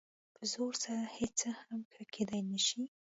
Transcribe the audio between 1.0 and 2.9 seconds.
هېڅ څه هم ښه کېدلی نه شي.